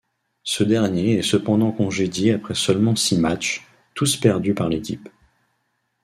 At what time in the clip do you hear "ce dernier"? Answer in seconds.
0.41-1.13